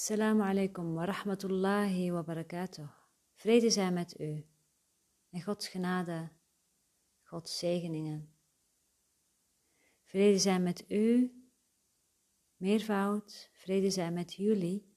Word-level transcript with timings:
Assalamu 0.00 0.42
alaikum 0.42 0.94
wa 0.94 1.04
rahmatullahi 1.04 2.10
wa 2.10 2.22
barakatuh. 2.22 2.88
Vrede 3.34 3.70
zij 3.70 3.92
met 3.92 4.20
u. 4.20 4.46
En 5.30 5.42
Gods 5.42 5.68
genade, 5.68 6.30
Gods 7.22 7.58
zegeningen. 7.58 8.34
Vrede 10.02 10.38
zij 10.38 10.60
met 10.60 10.84
u, 10.90 11.34
meervoud, 12.56 13.50
vrede 13.52 13.90
zij 13.90 14.10
met 14.12 14.34
jullie. 14.34 14.96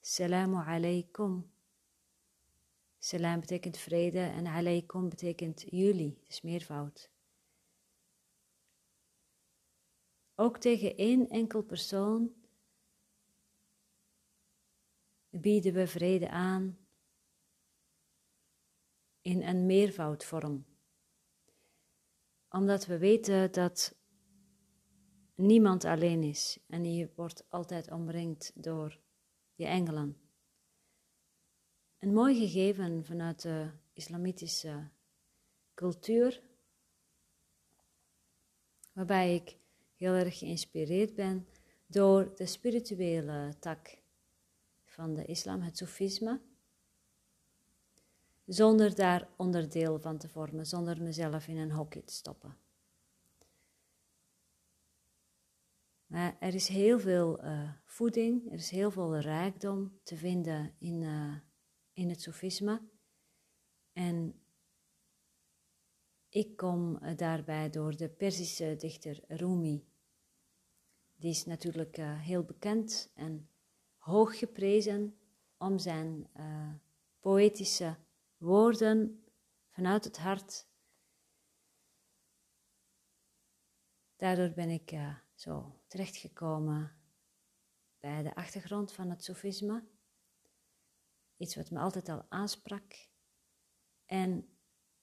Assalamu 0.00 0.56
alaikum. 0.56 1.52
Salam 2.98 3.40
betekent 3.40 3.76
vrede 3.76 4.20
en 4.20 4.46
alaikum 4.46 5.08
betekent 5.08 5.64
jullie, 5.70 6.20
dus 6.26 6.42
meervoud. 6.42 7.10
Ook 10.34 10.58
tegen 10.58 10.96
één 10.96 11.28
enkel 11.28 11.62
persoon 11.62 12.44
bieden 15.40 15.72
we 15.72 15.86
vrede 15.86 16.28
aan 16.30 16.78
in 19.20 19.42
een 19.42 19.66
meervoudvorm. 19.66 20.66
Omdat 22.48 22.86
we 22.86 22.98
weten 22.98 23.52
dat 23.52 23.94
niemand 25.34 25.84
alleen 25.84 26.22
is 26.22 26.58
en 26.66 26.94
je 26.94 27.10
wordt 27.14 27.50
altijd 27.50 27.90
omringd 27.90 28.52
door 28.54 29.00
je 29.54 29.66
engelen. 29.66 30.16
Een 31.98 32.12
mooi 32.12 32.38
gegeven 32.38 33.04
vanuit 33.04 33.42
de 33.42 33.70
islamitische 33.92 34.90
cultuur, 35.74 36.42
waarbij 38.92 39.34
ik 39.34 39.56
heel 39.94 40.12
erg 40.12 40.38
geïnspireerd 40.38 41.14
ben 41.14 41.46
door 41.86 42.34
de 42.34 42.46
spirituele 42.46 43.54
tak 43.58 43.98
van 44.96 45.14
de 45.14 45.24
islam, 45.24 45.60
het 45.60 45.76
Soefisme, 45.76 46.40
zonder 48.46 48.94
daar 48.94 49.28
onderdeel 49.36 49.98
van 50.00 50.18
te 50.18 50.28
vormen, 50.28 50.66
zonder 50.66 51.02
mezelf 51.02 51.48
in 51.48 51.56
een 51.56 51.70
hokje 51.70 52.04
te 52.04 52.12
stoppen. 52.12 52.56
Maar 56.06 56.36
er 56.40 56.54
is 56.54 56.68
heel 56.68 56.98
veel 57.00 57.44
uh, 57.44 57.70
voeding, 57.84 58.46
er 58.46 58.58
is 58.58 58.70
heel 58.70 58.90
veel 58.90 59.18
rijkdom 59.18 59.98
te 60.02 60.16
vinden 60.16 60.74
in, 60.78 61.02
uh, 61.02 61.36
in 61.92 62.08
het 62.08 62.20
Soefisme. 62.20 62.82
En 63.92 64.40
ik 66.28 66.56
kom 66.56 66.98
uh, 67.02 67.16
daarbij 67.16 67.70
door 67.70 67.96
de 67.96 68.08
Perzische 68.08 68.76
dichter 68.78 69.20
Rumi. 69.28 69.84
Die 71.16 71.30
is 71.30 71.44
natuurlijk 71.44 71.96
heel 72.00 72.42
bekend 72.42 73.12
en 73.14 73.48
hoog 74.06 74.38
geprezen 74.38 75.18
om 75.58 75.78
zijn 75.78 76.30
uh, 76.36 76.72
poëtische 77.20 77.96
woorden 78.36 79.24
vanuit 79.68 80.04
het 80.04 80.18
hart. 80.18 80.68
Daardoor 84.16 84.50
ben 84.50 84.68
ik 84.68 84.92
uh, 84.92 85.16
zo 85.34 85.80
terechtgekomen 85.86 86.96
bij 88.00 88.22
de 88.22 88.34
achtergrond 88.34 88.92
van 88.92 89.10
het 89.10 89.24
sofisme. 89.24 89.84
Iets 91.36 91.56
wat 91.56 91.70
me 91.70 91.78
altijd 91.78 92.08
al 92.08 92.26
aansprak. 92.28 93.08
En 94.04 94.58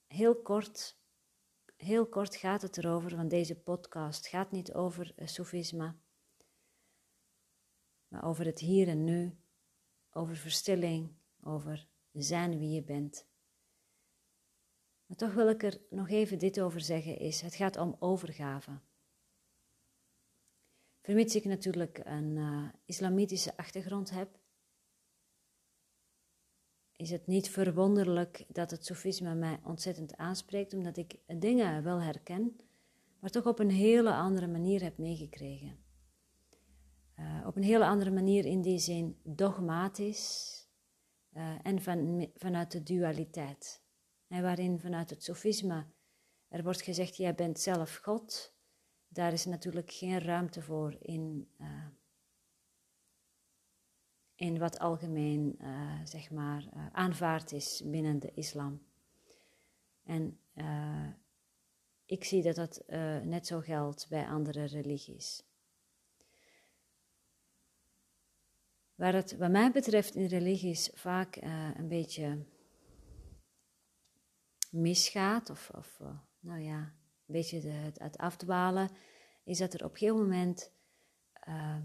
heel 0.07 0.41
kort, 0.41 0.97
heel 1.75 2.07
kort 2.07 2.35
gaat 2.35 2.61
het 2.61 2.77
erover, 2.77 3.15
want 3.15 3.29
deze 3.29 3.61
podcast 3.61 4.27
gaat 4.27 4.51
niet 4.51 4.73
over 4.73 5.13
uh, 5.15 5.27
sofisme 5.27 5.95
maar 8.13 8.23
over 8.25 8.45
het 8.45 8.59
hier 8.59 8.87
en 8.87 9.03
nu, 9.03 9.37
over 10.11 10.35
verstilling, 10.35 11.11
over 11.41 11.87
zijn 12.11 12.59
wie 12.59 12.69
je 12.69 12.83
bent. 12.83 13.27
Maar 15.05 15.17
toch 15.17 15.33
wil 15.33 15.49
ik 15.49 15.63
er 15.63 15.81
nog 15.89 16.09
even 16.09 16.39
dit 16.39 16.59
over 16.59 16.81
zeggen, 16.81 17.17
is 17.17 17.41
het 17.41 17.55
gaat 17.55 17.77
om 17.77 17.95
overgave. 17.99 18.79
Vermits 21.01 21.35
ik 21.35 21.45
natuurlijk 21.45 22.01
een 22.03 22.35
uh, 22.35 22.69
islamitische 22.85 23.57
achtergrond 23.57 24.09
heb, 24.09 24.39
is 26.95 27.09
het 27.09 27.27
niet 27.27 27.49
verwonderlijk 27.49 28.45
dat 28.47 28.71
het 28.71 28.85
sofisme 28.85 29.35
mij 29.35 29.59
ontzettend 29.63 30.17
aanspreekt, 30.17 30.73
omdat 30.73 30.97
ik 30.97 31.15
dingen 31.25 31.83
wel 31.83 32.01
herken, 32.01 32.57
maar 33.19 33.29
toch 33.29 33.45
op 33.45 33.59
een 33.59 33.71
hele 33.71 34.13
andere 34.13 34.47
manier 34.47 34.81
heb 34.81 34.97
meegekregen. 34.97 35.82
Uh, 37.23 37.47
op 37.47 37.55
een 37.55 37.63
hele 37.63 37.85
andere 37.85 38.11
manier 38.11 38.45
in 38.45 38.61
die 38.61 38.79
zin 38.79 39.19
dogmatisch 39.23 40.61
uh, 41.33 41.55
en 41.63 41.81
van, 41.81 42.29
vanuit 42.35 42.71
de 42.71 42.83
dualiteit. 42.83 43.81
En 44.27 44.41
waarin 44.41 44.79
vanuit 44.79 45.09
het 45.09 45.23
sofisme 45.23 45.85
er 46.47 46.63
wordt 46.63 46.81
gezegd, 46.81 47.15
jij 47.15 47.35
bent 47.35 47.59
zelf 47.59 47.95
God. 47.95 48.55
Daar 49.07 49.33
is 49.33 49.45
natuurlijk 49.45 49.91
geen 49.91 50.19
ruimte 50.19 50.61
voor 50.61 50.95
in, 50.99 51.47
uh, 51.57 51.87
in 54.35 54.59
wat 54.59 54.79
algemeen 54.79 55.59
zeg 56.03 56.31
maar, 56.31 56.69
aanvaard 56.91 57.51
is 57.51 57.83
binnen 57.85 58.19
de 58.19 58.31
islam. 58.33 58.81
En 60.03 60.39
ik 62.05 62.23
zie 62.23 62.43
dat 62.43 62.55
dat 62.55 62.83
net 63.23 63.47
zo 63.47 63.59
geldt 63.59 64.09
bij 64.09 64.27
andere 64.27 64.63
religies. 64.63 65.52
Waar 69.03 69.13
het 69.13 69.37
wat 69.37 69.51
mij 69.51 69.71
betreft 69.71 70.15
in 70.15 70.25
religies 70.25 70.89
vaak 70.93 71.43
uh, 71.43 71.69
een 71.75 71.87
beetje 71.87 72.45
misgaat, 74.71 75.49
of, 75.49 75.69
of 75.75 75.99
uh, 76.01 76.17
nou 76.39 76.61
ja, 76.61 76.77
een 76.77 77.33
beetje 77.33 77.59
het, 77.59 77.99
het, 77.99 78.17
afdwalen, 78.17 78.89
is 79.43 79.57
dat 79.57 79.73
er 79.73 79.83
op 79.83 79.91
een 79.91 79.97
gegeven 79.97 80.21
moment 80.21 80.71
uh, 81.47 81.77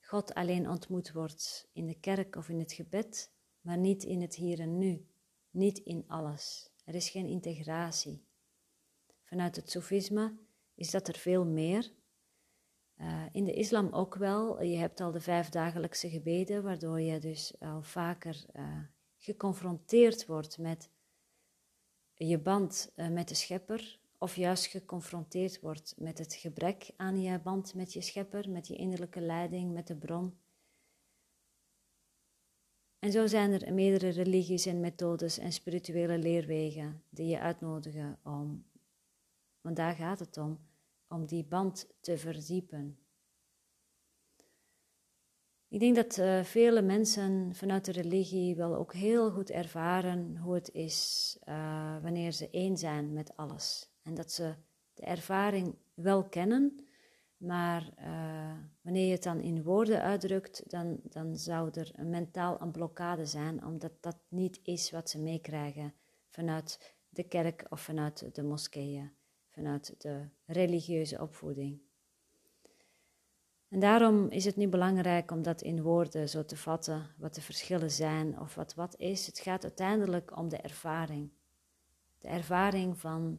God 0.00 0.34
alleen 0.34 0.68
ontmoet 0.68 1.12
wordt 1.12 1.68
in 1.72 1.86
de 1.86 2.00
kerk 2.00 2.36
of 2.36 2.48
in 2.48 2.58
het 2.58 2.72
gebed, 2.72 3.32
maar 3.60 3.78
niet 3.78 4.04
in 4.04 4.20
het 4.20 4.34
hier 4.34 4.60
en 4.60 4.78
nu, 4.78 5.06
niet 5.50 5.78
in 5.78 6.04
alles. 6.08 6.70
Er 6.84 6.94
is 6.94 7.10
geen 7.10 7.26
integratie. 7.26 8.26
Vanuit 9.24 9.56
het 9.56 9.70
Sofisme 9.70 10.38
is 10.74 10.90
dat 10.90 11.08
er 11.08 11.16
veel 11.16 11.44
meer. 11.44 11.92
Uh, 13.28 13.34
in 13.34 13.44
de 13.44 13.52
islam 13.52 13.88
ook 13.92 14.14
wel. 14.14 14.62
Je 14.62 14.76
hebt 14.76 15.00
al 15.00 15.12
de 15.12 15.20
vijf 15.20 15.48
dagelijkse 15.48 16.10
gebeden, 16.10 16.62
waardoor 16.62 17.00
je 17.00 17.20
dus 17.20 17.54
al 17.60 17.82
vaker 17.82 18.44
uh, 18.56 18.78
geconfronteerd 19.16 20.26
wordt 20.26 20.58
met 20.58 20.90
je 22.14 22.38
band 22.38 22.92
uh, 22.96 23.08
met 23.08 23.28
de 23.28 23.34
schepper, 23.34 24.00
of 24.18 24.36
juist 24.36 24.66
geconfronteerd 24.66 25.60
wordt 25.60 25.94
met 25.96 26.18
het 26.18 26.34
gebrek 26.34 26.90
aan 26.96 27.20
je 27.20 27.38
band 27.38 27.74
met 27.74 27.92
je 27.92 28.00
schepper, 28.00 28.50
met 28.50 28.66
je 28.66 28.76
innerlijke 28.76 29.20
leiding, 29.20 29.72
met 29.72 29.86
de 29.86 29.96
bron. 29.96 30.38
En 32.98 33.12
zo 33.12 33.26
zijn 33.26 33.52
er 33.52 33.74
meerdere 33.74 34.08
religies 34.08 34.66
en 34.66 34.80
methodes 34.80 35.38
en 35.38 35.52
spirituele 35.52 36.18
leerwegen 36.18 37.02
die 37.10 37.26
je 37.26 37.40
uitnodigen 37.40 38.18
om, 38.24 38.64
want 39.60 39.76
daar 39.76 39.94
gaat 39.94 40.18
het 40.18 40.36
om, 40.36 40.58
om 41.08 41.26
die 41.26 41.44
band 41.44 41.88
te 42.00 42.18
verdiepen. 42.18 42.98
Ik 45.68 45.80
denk 45.80 45.96
dat 45.96 46.16
uh, 46.16 46.42
vele 46.44 46.82
mensen 46.82 47.54
vanuit 47.54 47.84
de 47.84 47.92
religie 47.92 48.56
wel 48.56 48.76
ook 48.76 48.94
heel 48.94 49.30
goed 49.30 49.50
ervaren 49.50 50.36
hoe 50.36 50.54
het 50.54 50.72
is 50.72 51.36
uh, 51.48 52.02
wanneer 52.02 52.32
ze 52.32 52.50
één 52.50 52.76
zijn 52.76 53.12
met 53.12 53.36
alles. 53.36 53.90
En 54.02 54.14
dat 54.14 54.32
ze 54.32 54.54
de 54.94 55.02
ervaring 55.02 55.74
wel 55.94 56.28
kennen, 56.28 56.86
maar 57.36 57.92
uh, 57.98 58.52
wanneer 58.82 59.06
je 59.06 59.12
het 59.12 59.22
dan 59.22 59.40
in 59.40 59.62
woorden 59.62 60.02
uitdrukt, 60.02 60.70
dan, 60.70 61.00
dan 61.02 61.36
zou 61.36 61.70
er 61.72 61.90
een 61.94 62.10
mentaal 62.10 62.60
een 62.60 62.72
blokkade 62.72 63.26
zijn, 63.26 63.64
omdat 63.64 63.92
dat 64.00 64.18
niet 64.28 64.60
is 64.62 64.90
wat 64.90 65.10
ze 65.10 65.20
meekrijgen 65.20 65.94
vanuit 66.28 66.96
de 67.08 67.22
kerk 67.22 67.66
of 67.68 67.80
vanuit 67.80 68.34
de 68.34 68.42
moskeeën 68.42 69.16
vanuit 69.58 69.94
de 69.98 70.28
religieuze 70.46 71.20
opvoeding. 71.20 71.80
En 73.68 73.80
daarom 73.80 74.28
is 74.28 74.44
het 74.44 74.56
nu 74.56 74.68
belangrijk 74.68 75.30
om 75.30 75.42
dat 75.42 75.62
in 75.62 75.82
woorden 75.82 76.28
zo 76.28 76.44
te 76.44 76.56
vatten, 76.56 77.14
wat 77.16 77.34
de 77.34 77.40
verschillen 77.40 77.90
zijn 77.90 78.40
of 78.40 78.54
wat 78.54 78.74
wat 78.74 78.96
is. 78.96 79.26
Het 79.26 79.38
gaat 79.38 79.62
uiteindelijk 79.62 80.36
om 80.36 80.48
de 80.48 80.56
ervaring. 80.56 81.30
De 82.18 82.28
ervaring 82.28 82.98
van 82.98 83.38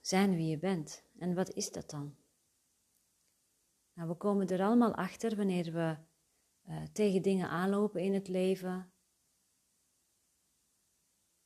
zijn 0.00 0.34
wie 0.34 0.48
je 0.48 0.58
bent. 0.58 1.04
En 1.18 1.34
wat 1.34 1.50
is 1.50 1.70
dat 1.72 1.90
dan? 1.90 2.14
Nou, 3.92 4.08
we 4.08 4.14
komen 4.14 4.48
er 4.48 4.62
allemaal 4.62 4.94
achter 4.94 5.36
wanneer 5.36 5.72
we 5.72 5.96
uh, 6.68 6.82
tegen 6.92 7.22
dingen 7.22 7.48
aanlopen 7.48 8.00
in 8.00 8.14
het 8.14 8.28
leven, 8.28 8.89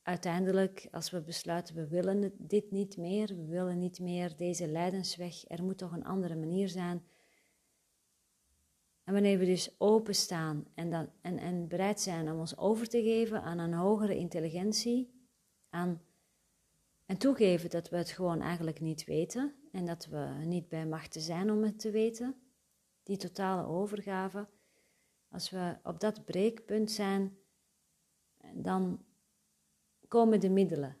uiteindelijk, 0.05 0.87
als 0.91 1.09
we 1.09 1.21
besluiten, 1.21 1.75
we 1.75 1.87
willen 1.87 2.33
dit 2.37 2.71
niet 2.71 2.97
meer, 2.97 3.27
we 3.27 3.45
willen 3.45 3.79
niet 3.79 3.99
meer 3.99 4.35
deze 4.35 4.67
lijdensweg, 4.67 5.49
er 5.49 5.63
moet 5.63 5.77
toch 5.77 5.91
een 5.91 6.05
andere 6.05 6.35
manier 6.35 6.69
zijn, 6.69 7.03
En 9.03 9.13
wanneer 9.13 9.39
we 9.39 9.45
dus 9.45 9.75
openstaan 9.77 10.67
en, 10.73 10.89
dan, 10.89 11.09
en, 11.21 11.37
en 11.37 11.67
bereid 11.67 11.99
zijn 11.99 12.31
om 12.31 12.39
ons 12.39 12.57
over 12.57 12.89
te 12.89 13.01
geven 13.01 13.41
aan 13.41 13.59
een 13.59 13.73
hogere 13.73 14.17
intelligentie, 14.17 15.27
aan, 15.69 16.01
en 17.05 17.17
toegeven 17.17 17.69
dat 17.69 17.89
we 17.89 17.97
het 17.97 18.09
gewoon 18.09 18.41
eigenlijk 18.41 18.79
niet 18.79 19.03
weten 19.03 19.55
en 19.71 19.85
dat 19.85 20.05
we 20.05 20.33
niet 20.43 20.69
bij 20.69 20.85
machten 20.85 21.21
zijn 21.21 21.51
om 21.51 21.63
het 21.63 21.79
te 21.79 21.91
weten, 21.91 22.35
die 23.03 23.17
totale 23.17 23.67
overgave, 23.67 24.47
als 25.29 25.49
we 25.49 25.77
op 25.83 25.99
dat 25.99 26.25
breekpunt 26.25 26.91
zijn, 26.91 27.37
dan 28.53 29.05
komen 30.15 30.39
de 30.39 30.49
middelen. 30.49 30.97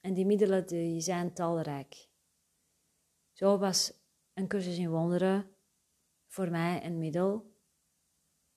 En 0.00 0.14
die 0.14 0.26
middelen 0.26 0.66
die 0.66 1.00
zijn 1.00 1.32
talrijk. 1.32 2.08
Zo 3.32 3.58
was 3.58 3.92
een 4.34 4.48
cursus 4.48 4.78
in 4.78 4.90
wonderen 4.90 5.50
voor 6.26 6.50
mij 6.50 6.84
een 6.84 6.98
middel 6.98 7.54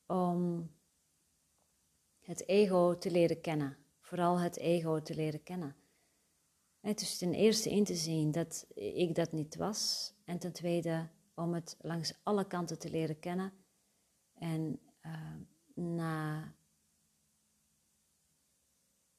om 0.06 0.70
het 2.20 2.48
ego 2.48 2.98
te 2.98 3.12
leren 3.12 3.42
kennen. 3.42 3.78
Vooral 4.00 4.40
het 4.40 4.58
ego 4.58 5.02
te 5.02 5.16
leren 5.16 5.44
kennen. 5.44 5.76
Is 6.82 7.18
ten 7.18 7.34
eerste 7.34 7.70
in 7.70 7.84
te 7.84 7.96
zien 7.96 8.32
dat 8.32 8.68
ik 8.76 9.16
dat 9.16 9.32
niet 9.32 9.56
was. 9.56 10.14
En 10.26 10.40
ten 10.40 10.54
tweede 10.54 11.10
om 11.34 11.54
het 11.54 11.78
langs 11.80 12.14
alle 12.24 12.48
kanten 12.48 12.80
te 12.80 12.90
leren 12.90 13.20
kennen. 13.20 13.54
En 14.34 14.80
uh, 15.02 15.36
na, 15.74 16.56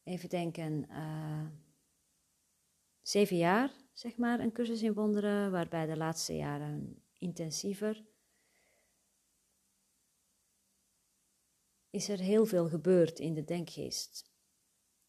even 0.04 0.28
denken, 0.28 0.86
uh, 0.90 1.46
zeven 3.02 3.36
jaar, 3.36 3.72
zeg 3.92 4.16
maar, 4.16 4.40
een 4.40 4.52
cursus 4.52 4.82
in 4.82 4.94
wonderen, 4.94 5.50
waarbij 5.50 5.86
de 5.86 5.96
laatste 5.96 6.36
jaren 6.36 7.02
intensiever, 7.18 8.04
is 11.90 12.08
er 12.08 12.18
heel 12.18 12.46
veel 12.46 12.68
gebeurd 12.68 13.18
in 13.18 13.34
de 13.34 13.44
denkgeest. 13.44 14.32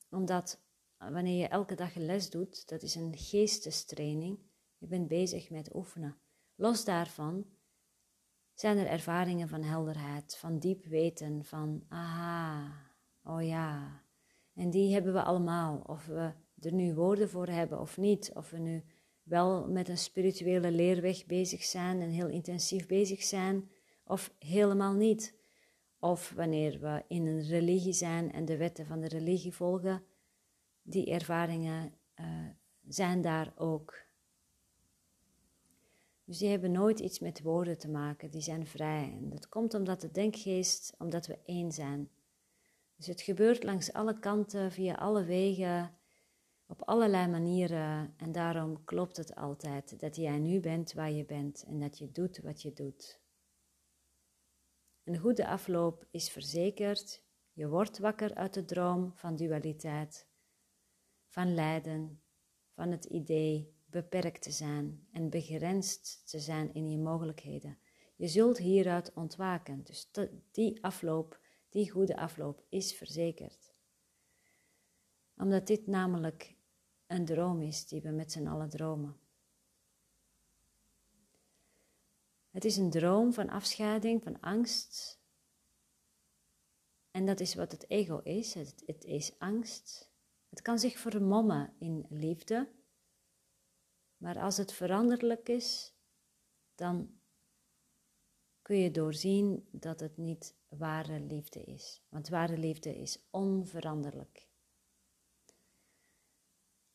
Omdat 0.10 0.64
wanneer 0.98 1.40
je 1.40 1.48
elke 1.48 1.76
dag 1.76 1.96
een 1.96 2.06
les 2.06 2.30
doet, 2.30 2.68
dat 2.68 2.84
is 2.84 2.96
een 2.96 3.18
geestestraining, 3.18 4.40
je 4.78 4.88
bent 4.88 5.08
bezig 5.08 5.50
met 5.50 5.76
oefenen. 5.76 6.18
Los 6.56 6.86
daarvan 6.86 7.46
zijn 8.54 8.78
er 8.78 8.88
ervaringen 8.88 9.48
van 9.48 9.64
helderheid, 9.64 10.38
van 10.38 10.60
diep 10.60 10.86
weten, 10.86 11.46
van 11.46 11.86
aha, 11.88 12.92
oh 13.24 13.44
ja. 13.44 14.05
En 14.56 14.70
die 14.70 14.94
hebben 14.94 15.14
we 15.14 15.24
allemaal, 15.24 15.82
of 15.86 16.06
we 16.06 16.32
er 16.60 16.74
nu 16.74 16.94
woorden 16.94 17.30
voor 17.30 17.48
hebben 17.48 17.80
of 17.80 17.98
niet, 17.98 18.32
of 18.34 18.50
we 18.50 18.58
nu 18.58 18.84
wel 19.24 19.68
met 19.68 19.90
een 19.90 19.98
spirituele 19.98 20.72
leerweg 20.72 21.26
bezig 21.26 21.64
zijn 21.64 22.02
en 22.02 22.10
heel 22.10 22.28
intensief 22.28 22.88
bezig 22.88 23.24
zijn, 23.24 23.70
of 24.04 24.34
helemaal 24.40 24.94
niet. 24.94 25.36
Of 26.00 26.34
wanneer 26.36 26.80
we 26.80 27.04
in 27.08 27.28
een 27.28 27.44
religie 27.44 27.94
zijn 27.94 28.32
en 28.32 28.46
de 28.46 28.58
wetten 28.58 28.86
van 28.86 29.00
de 29.00 29.08
religie 29.08 29.54
volgen, 29.54 30.04
die 30.82 31.12
ervaringen 31.12 31.94
uh, 32.20 32.26
zijn 32.88 33.22
daar 33.22 33.54
ook. 33.56 34.04
Dus 36.26 36.38
die 36.38 36.50
hebben 36.50 36.72
nooit 36.72 37.00
iets 37.00 37.20
met 37.20 37.42
woorden 37.42 37.78
te 37.78 37.90
maken, 37.90 38.32
die 38.32 38.42
zijn 38.42 38.68
vrij. 38.68 39.18
En 39.18 39.30
dat 39.30 39.50
komt 39.50 39.74
omdat 39.74 40.02
de 40.02 40.12
denkgeest, 40.12 40.96
omdat 40.98 41.28
we 41.28 41.40
één 41.46 41.72
zijn. 41.72 42.10
Dus 42.96 43.08
het 43.08 43.22
gebeurt 43.22 43.64
langs 43.64 43.94
alle 43.94 44.20
kanten, 44.20 44.72
via 44.72 44.94
alle 44.94 45.24
wegen, 45.24 45.98
op 46.68 46.82
allerlei 46.82 47.28
manieren. 47.28 48.14
En 48.18 48.32
daarom 48.32 48.84
klopt 48.84 49.18
het 49.18 49.36
altijd 49.36 50.00
dat 50.00 50.16
jij 50.16 50.40
nu 50.40 50.60
bent 50.60 50.94
waar 50.94 51.12
je 51.12 51.26
bent 51.26 51.64
en 51.64 51.80
dat 51.80 51.98
je 51.98 52.12
doet 52.12 52.38
wat 52.38 52.62
je 52.62 52.74
doet. 52.74 53.20
Een 55.04 55.18
goede 55.18 55.48
afloop 55.48 56.06
is 56.12 56.30
verzekerd. 56.30 57.24
Je 57.54 57.68
wordt 57.68 57.98
wakker 57.98 58.36
uit 58.36 58.54
de 58.54 58.66
droom 58.66 59.12
van 59.16 59.36
dualiteit, 59.36 60.28
van 61.28 61.54
lijden, 61.54 62.22
van 62.72 62.92
het 62.92 63.06
idee 63.06 63.74
beperkt 63.86 64.42
te 64.42 64.52
zijn 64.52 65.08
en 65.12 65.30
begrensd 65.30 66.30
te 66.30 66.40
zijn 66.40 66.74
in 66.74 66.90
je 66.92 66.98
mogelijkheden. 66.98 67.78
Je 68.16 68.28
zult 68.28 68.58
hieruit 68.58 69.14
ontwaken. 69.14 69.84
Dus 69.84 70.12
die 70.52 70.84
afloop, 70.84 71.40
die 71.76 71.92
goede 71.92 72.18
afloop, 72.18 72.64
is 72.70 72.94
verzekerd. 72.94 73.74
Omdat 75.38 75.68
dit 75.68 75.88
namelijk 75.88 76.56
een 77.08 77.26
droom 77.26 77.62
is 77.62 77.88
die 77.88 78.02
we 78.02 78.10
met 78.10 78.32
z'n 78.32 78.48
allen 78.48 78.70
dromen. 78.70 79.20
Het 82.50 82.66
is 82.66 82.78
een 82.78 82.90
droom 82.90 83.34
van 83.34 83.50
afscheiding, 83.50 84.24
van 84.24 84.40
angst. 84.40 85.20
En 87.12 87.26
dat 87.26 87.40
is 87.40 87.56
wat 87.56 87.72
het 87.72 87.90
ego 87.90 88.18
is. 88.18 88.54
Het, 88.54 88.84
het 88.86 89.04
is 89.04 89.40
angst. 89.40 90.12
Het 90.50 90.62
kan 90.62 90.80
zich 90.80 90.98
vermommen 90.98 91.74
in 91.80 92.06
liefde 92.10 92.70
maar 94.18 94.40
als 94.40 94.58
het 94.58 94.74
veranderlijk 94.74 95.50
is, 95.50 95.94
dan 96.76 97.20
kun 98.62 98.78
je 98.78 98.92
doorzien 98.92 99.68
dat 99.72 100.00
het 100.00 100.18
niet 100.18 100.56
ware 100.78 101.20
liefde 101.20 101.64
is. 101.64 102.02
Want 102.10 102.30
ware 102.30 102.58
liefde 102.58 102.96
is 102.96 103.28
onveranderlijk. 103.30 104.48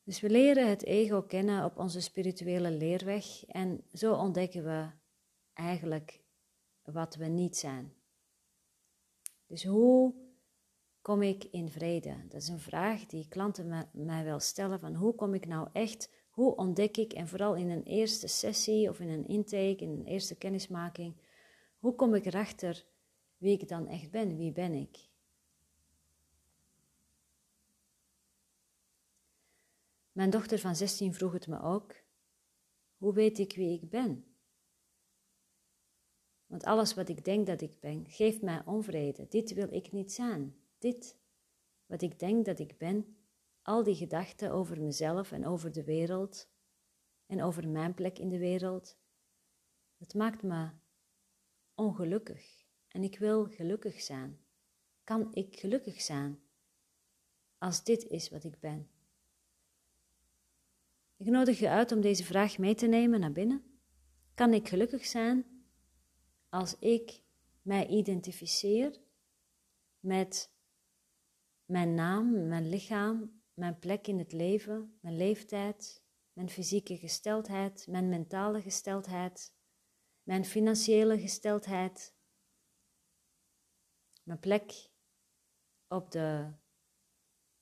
Dus 0.02 0.20
we 0.20 0.30
leren 0.30 0.68
het 0.68 0.84
ego 0.84 1.22
kennen 1.22 1.64
op 1.64 1.78
onze 1.78 2.00
spirituele 2.00 2.70
leerweg 2.70 3.44
en 3.46 3.84
zo 3.92 4.14
ontdekken 4.14 4.64
we 4.64 4.90
eigenlijk 5.52 6.22
wat 6.82 7.14
we 7.14 7.24
niet 7.24 7.56
zijn. 7.56 7.94
Dus 9.46 9.64
hoe 9.64 10.14
kom 11.00 11.22
ik 11.22 11.44
in 11.44 11.68
vrede? 11.68 12.26
Dat 12.28 12.42
is 12.42 12.48
een 12.48 12.58
vraag 12.58 13.06
die 13.06 13.28
klanten 13.28 13.88
mij 13.92 14.24
wel 14.24 14.40
stellen 14.40 14.80
van 14.80 14.94
hoe 14.94 15.14
kom 15.14 15.34
ik 15.34 15.46
nou 15.46 15.68
echt 15.72 16.10
hoe 16.30 16.56
ontdek 16.56 16.96
ik, 16.96 17.12
en 17.12 17.28
vooral 17.28 17.54
in 17.54 17.70
een 17.70 17.82
eerste 17.82 18.26
sessie 18.26 18.88
of 18.88 19.00
in 19.00 19.08
een 19.08 19.26
intake, 19.26 19.76
in 19.76 19.90
een 19.90 20.04
eerste 20.04 20.34
kennismaking, 20.34 21.14
hoe 21.78 21.94
kom 21.94 22.14
ik 22.14 22.26
erachter 22.26 22.84
wie 23.40 23.58
ik 23.58 23.68
dan 23.68 23.86
echt 23.86 24.10
ben? 24.10 24.36
Wie 24.36 24.52
ben 24.52 24.72
ik? 24.72 25.08
Mijn 30.12 30.30
dochter 30.30 30.58
van 30.58 30.76
16 30.76 31.14
vroeg 31.14 31.32
het 31.32 31.46
me 31.46 31.60
ook: 31.60 31.94
hoe 32.96 33.12
weet 33.12 33.38
ik 33.38 33.54
wie 33.54 33.72
ik 33.82 33.90
ben? 33.90 34.24
Want 36.46 36.64
alles 36.64 36.94
wat 36.94 37.08
ik 37.08 37.24
denk 37.24 37.46
dat 37.46 37.60
ik 37.60 37.80
ben, 37.80 38.08
geeft 38.08 38.42
mij 38.42 38.64
onvrede. 38.64 39.28
Dit 39.28 39.52
wil 39.52 39.72
ik 39.72 39.92
niet 39.92 40.12
zijn. 40.12 40.56
Dit, 40.78 41.18
wat 41.86 42.02
ik 42.02 42.18
denk 42.18 42.44
dat 42.44 42.58
ik 42.58 42.78
ben, 42.78 43.16
al 43.62 43.82
die 43.82 43.94
gedachten 43.94 44.50
over 44.50 44.80
mezelf 44.80 45.32
en 45.32 45.46
over 45.46 45.72
de 45.72 45.84
wereld 45.84 46.48
en 47.26 47.42
over 47.42 47.68
mijn 47.68 47.94
plek 47.94 48.18
in 48.18 48.28
de 48.28 48.38
wereld, 48.38 48.98
het 49.96 50.14
maakt 50.14 50.42
me 50.42 50.70
ongelukkig 51.74 52.59
en 52.90 53.02
ik 53.02 53.18
wil 53.18 53.44
gelukkig 53.44 54.00
zijn. 54.00 54.38
Kan 55.04 55.34
ik 55.34 55.58
gelukkig 55.58 56.00
zijn 56.00 56.40
als 57.58 57.84
dit 57.84 58.06
is 58.06 58.28
wat 58.30 58.44
ik 58.44 58.60
ben? 58.60 58.90
Ik 61.16 61.26
nodig 61.26 61.58
je 61.58 61.68
uit 61.68 61.92
om 61.92 62.00
deze 62.00 62.24
vraag 62.24 62.58
mee 62.58 62.74
te 62.74 62.86
nemen 62.86 63.20
naar 63.20 63.32
binnen. 63.32 63.64
Kan 64.34 64.52
ik 64.52 64.68
gelukkig 64.68 65.06
zijn 65.06 65.64
als 66.48 66.78
ik 66.78 67.22
mij 67.62 67.86
identificeer 67.86 69.00
met 70.00 70.50
mijn 71.64 71.94
naam, 71.94 72.46
mijn 72.48 72.68
lichaam 72.68 73.40
mijn 73.60 73.78
plek 73.78 74.06
in 74.06 74.18
het 74.18 74.32
leven, 74.32 74.98
mijn 75.00 75.16
leeftijd, 75.16 76.02
mijn 76.32 76.50
fysieke 76.50 76.96
gesteldheid, 76.96 77.86
mijn 77.88 78.08
mentale 78.08 78.60
gesteldheid, 78.60 79.54
mijn 80.22 80.44
financiële 80.44 81.18
gesteldheid, 81.18 82.14
mijn 84.30 84.42
plek 84.42 84.90
op 85.88 86.10
de, 86.10 86.52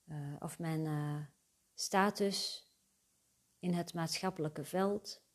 uh, 0.05 0.37
of 0.39 0.59
mijn 0.59 0.85
uh, 0.85 1.27
status 1.75 2.67
in 3.59 3.73
het 3.73 3.95
maatschappelijke 3.95 4.65
veld. 4.65 5.27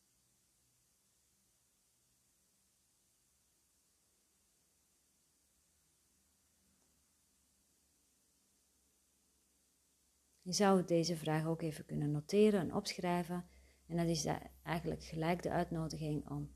Je 10.42 10.54
zou 10.54 10.86
deze 10.86 11.18
vraag 11.18 11.46
ook 11.46 11.62
even 11.62 11.86
kunnen 11.86 12.12
noteren 12.12 12.60
en 12.60 12.74
opschrijven. 12.74 13.50
En 13.88 13.98
dat 13.98 14.08
is 14.08 14.26
eigenlijk 14.64 15.04
gelijk 15.04 15.44
de 15.44 15.52
uitnodiging 15.52 16.30
om, 16.30 16.54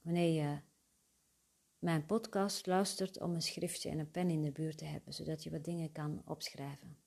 wanneer 0.00 0.42
je 0.42 0.67
mijn 1.78 2.06
podcast 2.06 2.66
luistert, 2.66 3.20
om 3.20 3.34
een 3.34 3.42
schriftje 3.42 3.90
en 3.90 3.98
een 3.98 4.10
pen 4.10 4.30
in 4.30 4.42
de 4.42 4.52
buurt 4.52 4.78
te 4.78 4.84
hebben, 4.84 5.12
zodat 5.12 5.42
je 5.42 5.50
wat 5.50 5.64
dingen 5.64 5.92
kan 5.92 6.22
opschrijven. 6.24 6.98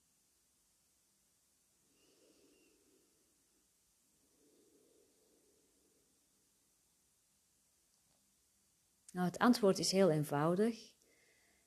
Nou, 9.12 9.26
het 9.26 9.38
antwoord 9.38 9.80
is 9.80 9.92
heel 9.92 10.10
eenvoudig. 10.10 10.94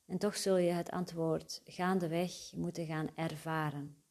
En 0.06 0.18
toch 0.18 0.36
zul 0.36 0.56
je 0.56 0.70
het 0.70 0.90
antwoord 0.90 1.60
gaandeweg 1.64 2.52
moeten 2.52 2.86
gaan 2.86 3.08
ervaren. 3.14 4.02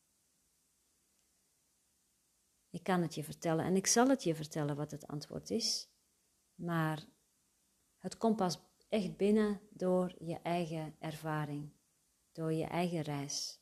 Ik 2.69 2.83
kan 2.83 3.01
het 3.01 3.15
je 3.15 3.23
vertellen 3.23 3.65
en 3.65 3.75
ik 3.75 3.87
zal 3.87 4.09
het 4.09 4.23
je 4.23 4.35
vertellen 4.35 4.75
wat 4.75 4.91
het 4.91 5.07
antwoord 5.07 5.49
is, 5.49 5.89
maar 6.55 7.05
het 7.97 8.17
komt 8.17 8.35
pas 8.35 8.59
echt 8.93 9.17
binnen 9.17 9.59
door 9.69 10.15
je 10.17 10.39
eigen 10.41 10.95
ervaring, 10.99 11.69
door 12.31 12.53
je 12.53 12.65
eigen 12.65 13.01
reis. 13.01 13.59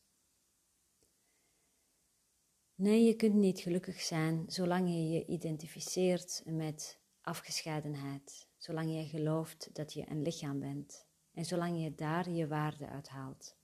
Nee, 2.75 3.03
je 3.03 3.15
kunt 3.15 3.33
niet 3.33 3.59
gelukkig 3.59 4.01
zijn 4.01 4.43
zolang 4.47 4.89
je 4.89 5.09
je 5.09 5.25
identificeert 5.25 6.41
met 6.45 6.99
afgescheidenheid, 7.21 8.47
zolang 8.57 8.93
je 8.93 9.07
gelooft 9.07 9.69
dat 9.73 9.93
je 9.93 10.09
een 10.09 10.21
lichaam 10.21 10.59
bent 10.59 11.07
en 11.33 11.45
zolang 11.45 11.83
je 11.83 11.95
daar 11.95 12.29
je 12.29 12.47
waarde 12.47 12.87
uithaalt. 12.87 13.55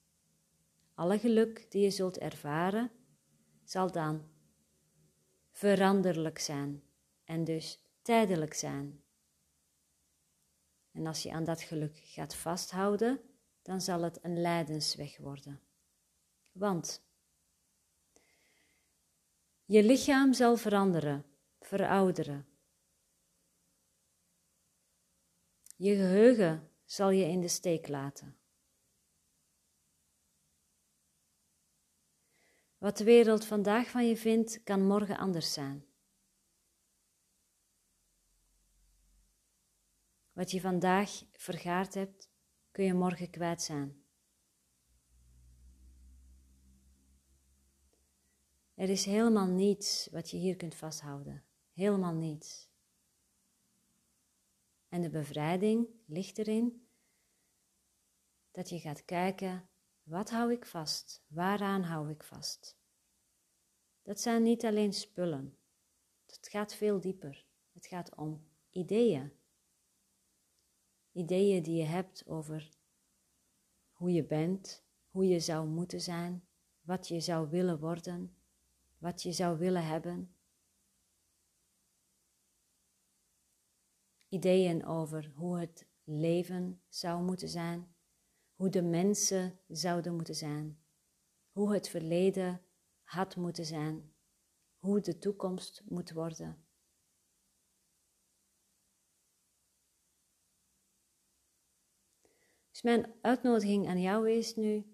Alle 0.93 1.19
geluk 1.19 1.71
die 1.71 1.81
je 1.81 1.91
zult 1.91 2.17
ervaren, 2.17 2.91
zal 3.63 3.91
dan 3.91 4.27
veranderlijk 5.51 6.39
zijn 6.39 6.83
en 7.23 7.43
dus 7.43 7.79
tijdelijk 8.01 8.53
zijn. 8.53 9.01
En 10.97 11.07
als 11.07 11.23
je 11.23 11.31
aan 11.31 11.43
dat 11.43 11.61
geluk 11.61 11.97
gaat 11.97 12.35
vasthouden, 12.35 13.21
dan 13.61 13.81
zal 13.81 14.01
het 14.01 14.23
een 14.23 14.41
lijdensweg 14.41 15.17
worden. 15.17 15.61
Want 16.51 17.01
je 19.65 19.83
lichaam 19.83 20.33
zal 20.33 20.57
veranderen, 20.57 21.25
verouderen. 21.59 22.47
Je 25.75 25.95
geheugen 25.95 26.71
zal 26.85 27.09
je 27.09 27.25
in 27.25 27.41
de 27.41 27.47
steek 27.47 27.87
laten. 27.87 28.37
Wat 32.77 32.97
de 32.97 33.03
wereld 33.03 33.45
vandaag 33.45 33.89
van 33.89 34.07
je 34.07 34.17
vindt, 34.17 34.63
kan 34.63 34.87
morgen 34.87 35.17
anders 35.17 35.53
zijn. 35.53 35.86
Wat 40.37 40.51
je 40.51 40.61
vandaag 40.61 41.23
vergaard 41.31 41.93
hebt, 41.93 42.29
kun 42.71 42.85
je 42.85 42.93
morgen 42.93 43.29
kwijt 43.29 43.61
zijn. 43.61 44.03
Er 48.73 48.89
is 48.89 49.05
helemaal 49.05 49.47
niets 49.47 50.07
wat 50.11 50.29
je 50.29 50.37
hier 50.37 50.55
kunt 50.55 50.75
vasthouden. 50.75 51.43
Helemaal 51.71 52.13
niets. 52.13 52.69
En 54.89 55.01
de 55.01 55.09
bevrijding 55.09 55.87
ligt 56.05 56.37
erin 56.37 56.87
dat 58.51 58.69
je 58.69 58.79
gaat 58.79 59.05
kijken, 59.05 59.69
wat 60.03 60.29
hou 60.29 60.51
ik 60.51 60.65
vast? 60.65 61.23
Waaraan 61.27 61.83
hou 61.83 62.09
ik 62.09 62.23
vast? 62.23 62.77
Dat 64.01 64.19
zijn 64.19 64.43
niet 64.43 64.65
alleen 64.65 64.93
spullen. 64.93 65.57
Het 66.25 66.47
gaat 66.47 66.73
veel 66.73 66.99
dieper. 66.99 67.45
Het 67.71 67.87
gaat 67.87 68.15
om 68.15 68.47
ideeën. 68.71 69.45
Ideeën 71.17 71.63
die 71.63 71.75
je 71.75 71.83
hebt 71.83 72.27
over 72.27 72.69
hoe 73.91 74.11
je 74.11 74.25
bent, 74.25 74.85
hoe 75.07 75.27
je 75.27 75.39
zou 75.39 75.67
moeten 75.67 76.01
zijn, 76.01 76.47
wat 76.81 77.07
je 77.07 77.19
zou 77.19 77.49
willen 77.49 77.79
worden, 77.79 78.37
wat 78.97 79.21
je 79.21 79.31
zou 79.31 79.57
willen 79.57 79.85
hebben. 79.85 80.35
Ideeën 84.27 84.85
over 84.85 85.31
hoe 85.35 85.59
het 85.59 85.87
leven 86.03 86.81
zou 86.87 87.23
moeten 87.23 87.49
zijn, 87.49 87.95
hoe 88.55 88.69
de 88.69 88.81
mensen 88.81 89.59
zouden 89.67 90.15
moeten 90.15 90.35
zijn, 90.35 90.83
hoe 91.51 91.73
het 91.73 91.89
verleden 91.89 92.61
had 93.03 93.35
moeten 93.35 93.65
zijn, 93.65 94.13
hoe 94.77 95.01
de 95.01 95.17
toekomst 95.17 95.83
moet 95.85 96.11
worden. 96.11 96.66
Dus 102.77 102.85
mijn 102.85 103.13
uitnodiging 103.21 103.87
aan 103.87 104.01
jou 104.01 104.31
is 104.31 104.55
nu, 104.55 104.85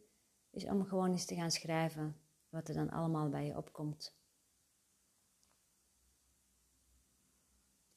is 0.51 0.65
om 0.65 0.85
gewoon 0.85 1.11
eens 1.11 1.25
te 1.25 1.35
gaan 1.35 1.51
schrijven 1.51 2.21
wat 2.49 2.67
er 2.67 2.73
dan 2.73 2.89
allemaal 2.89 3.29
bij 3.29 3.45
je 3.45 3.57
opkomt. 3.57 4.15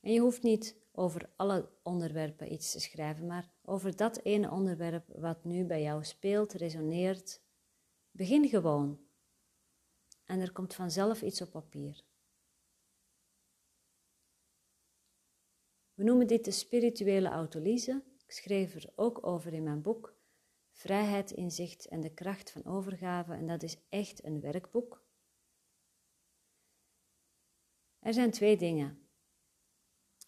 En 0.01 0.13
je 0.13 0.21
hoeft 0.21 0.43
niet 0.43 0.77
over 0.93 1.31
alle 1.37 1.69
onderwerpen 1.83 2.53
iets 2.53 2.73
te 2.73 2.81
schrijven, 2.81 3.27
maar 3.27 3.51
over 3.63 3.97
dat 3.97 4.17
ene 4.23 4.51
onderwerp 4.51 5.09
wat 5.17 5.45
nu 5.45 5.65
bij 5.65 5.83
jou 5.83 6.05
speelt, 6.05 6.53
resoneert. 6.53 7.41
Begin 8.11 8.49
gewoon. 8.49 9.01
En 10.25 10.41
er 10.41 10.53
komt 10.53 10.75
vanzelf 10.75 11.23
iets 11.23 11.41
op 11.41 11.51
papier. 11.51 12.05
We 15.95 16.05
noemen 16.05 16.27
dit 16.27 16.45
de 16.45 16.51
spirituele 16.51 17.29
autolyse. 17.29 18.03
Ik 18.27 18.33
schreef 18.33 18.75
er 18.75 18.93
ook 18.95 19.27
over 19.27 19.53
in 19.53 19.63
mijn 19.63 19.83
boek 19.83 20.17
Vrijheid, 20.77 21.31
inzicht 21.31 21.87
en 21.87 22.01
de 22.01 22.15
kracht 22.15 22.51
van 22.51 22.65
overgave. 22.65 23.33
En 23.33 23.47
dat 23.47 23.63
is 23.63 23.77
echt 23.89 24.25
een 24.25 24.41
werkboek. 24.41 25.05
Er 27.99 28.13
zijn 28.13 28.31
twee 28.31 28.57
dingen. 28.57 29.09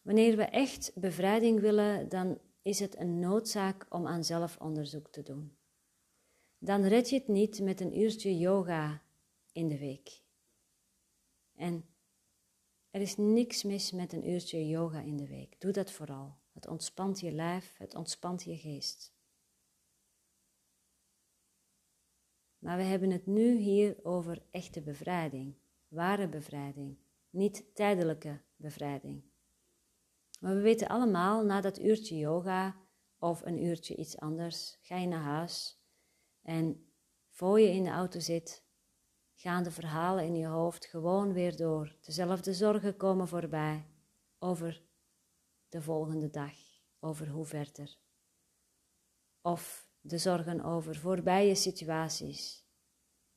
Wanneer 0.03 0.37
we 0.37 0.43
echt 0.43 0.93
bevrijding 0.95 1.61
willen, 1.61 2.09
dan 2.09 2.41
is 2.63 2.79
het 2.79 2.99
een 2.99 3.19
noodzaak 3.19 3.87
om 3.89 4.07
aan 4.07 4.25
zelfonderzoek 4.25 5.09
te 5.09 5.23
doen. 5.23 5.57
Dan 6.59 6.85
red 6.85 7.11
je 7.11 7.17
het 7.17 7.29
niet 7.29 7.61
met 7.61 7.81
een 7.81 7.99
uurtje 7.99 8.39
yoga 8.39 9.03
in 9.53 9.69
de 9.69 9.79
week. 9.79 10.23
En 11.55 11.85
er 12.91 13.01
is 13.01 13.17
niks 13.17 13.63
mis 13.63 13.93
met 13.93 14.13
een 14.13 14.29
uurtje 14.29 14.69
yoga 14.69 15.01
in 15.01 15.17
de 15.17 15.27
week. 15.27 15.61
Doe 15.61 15.73
dat 15.73 15.91
vooral. 15.91 16.39
Het 16.59 16.67
ontspant 16.67 17.21
je 17.21 17.33
lijf, 17.33 17.75
het 17.77 17.95
ontspant 17.95 18.45
je 18.45 18.57
geest. 18.57 19.15
Maar 22.59 22.77
we 22.77 22.83
hebben 22.83 23.11
het 23.11 23.27
nu 23.27 23.57
hier 23.57 23.97
over 24.03 24.43
echte 24.51 24.83
bevrijding, 24.83 25.55
ware 25.89 26.29
bevrijding, 26.29 26.99
niet 27.31 27.75
tijdelijke 27.75 28.41
bevrijding. 28.57 29.23
Maar 30.41 30.55
we 30.55 30.61
weten 30.61 30.89
allemaal, 30.89 31.45
na 31.45 31.61
dat 31.61 31.79
uurtje 31.79 32.19
yoga 32.19 32.77
of 33.19 33.43
een 33.45 33.65
uurtje 33.65 33.97
iets 33.97 34.19
anders, 34.19 34.79
ga 34.83 34.97
je 34.97 35.07
naar 35.07 35.23
huis 35.23 35.83
en 36.43 36.91
voor 37.31 37.61
je 37.61 37.69
in 37.69 37.85
de 37.85 37.91
auto 37.91 38.21
zit, 38.21 38.65
gaan 39.35 39.63
de 39.63 39.71
verhalen 39.71 40.25
in 40.25 40.37
je 40.37 40.47
hoofd 40.47 40.87
gewoon 40.87 41.33
weer 41.33 41.57
door. 41.57 41.97
Dezelfde 42.01 42.55
zorgen 42.55 42.97
komen 42.97 43.29
voorbij 43.29 43.87
over 44.39 44.87
de 45.69 45.83
volgende 45.83 46.31
dag, 46.31 46.55
over 46.99 47.29
hoe 47.29 47.47
verder. 47.47 47.99
Of 49.41 49.91
de 50.01 50.19
zorgen 50.19 50.65
over 50.65 50.97
voorbije 50.97 51.55
situaties 51.55 52.67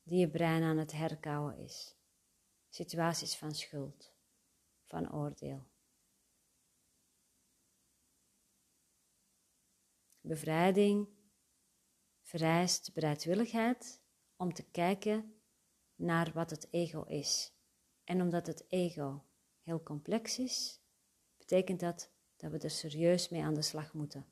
die 0.04 0.20
je 0.20 0.30
brein 0.30 0.64
aan 0.64 0.78
het 0.78 0.92
herkauwen 0.92 1.58
is. 1.58 1.96
Situaties 2.70 3.36
van 3.36 3.56
schuld, 3.56 4.14
van 4.86 5.14
oordeel. 5.14 5.70
Bevrijding 10.22 11.08
vereist 12.22 12.94
bereidwilligheid 12.94 14.02
om 14.36 14.54
te 14.54 14.64
kijken 14.64 15.42
naar 15.96 16.32
wat 16.34 16.50
het 16.50 16.68
ego 16.72 17.04
is. 17.04 17.54
En 18.04 18.22
omdat 18.22 18.48
het 18.48 18.66
ego 18.68 19.26
heel 19.62 19.84
complex 19.84 20.40
is, 20.40 20.82
betekent 21.38 21.80
dat 21.80 22.12
dat 22.42 22.52
we 22.52 22.58
er 22.58 22.70
serieus 22.70 23.30
mee 23.30 23.44
aan 23.44 23.54
de 23.54 23.62
slag 23.62 23.94
moeten. 23.94 24.26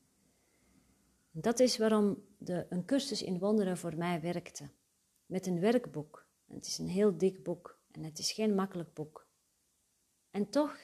Dat 1.31 1.59
is 1.59 1.77
waarom 1.77 2.25
de, 2.37 2.65
een 2.69 2.85
cursus 2.85 3.21
in 3.21 3.39
wonderen 3.39 3.77
voor 3.77 3.97
mij 3.97 4.21
werkte. 4.21 4.69
Met 5.25 5.45
een 5.45 5.59
werkboek. 5.59 6.27
Het 6.47 6.65
is 6.65 6.77
een 6.77 6.87
heel 6.87 7.17
dik 7.17 7.43
boek 7.43 7.79
en 7.91 8.03
het 8.03 8.19
is 8.19 8.31
geen 8.31 8.55
makkelijk 8.55 8.93
boek. 8.93 9.27
En 10.29 10.49
toch 10.49 10.77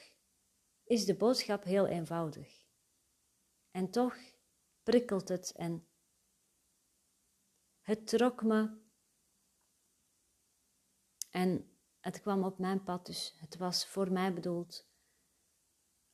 is 0.84 1.04
de 1.04 1.16
boodschap 1.16 1.64
heel 1.64 1.86
eenvoudig. 1.86 2.64
En 3.70 3.90
toch 3.90 4.16
prikkelt 4.82 5.28
het 5.28 5.52
en 5.52 5.86
het 7.80 8.06
trok 8.06 8.42
me. 8.42 8.70
En 11.30 11.70
het 12.00 12.20
kwam 12.20 12.44
op 12.44 12.58
mijn 12.58 12.82
pad, 12.82 13.06
dus 13.06 13.34
het 13.38 13.56
was 13.56 13.86
voor 13.86 14.12
mij 14.12 14.32
bedoeld 14.32 14.86